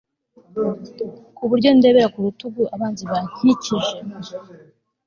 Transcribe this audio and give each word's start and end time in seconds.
ku 1.35 1.43
buryo 1.49 1.69
ndebera 1.77 2.07
ku 2.13 2.19
rutugu 2.25 2.61
abanzi 2.75 3.03
bankikije 3.09 3.95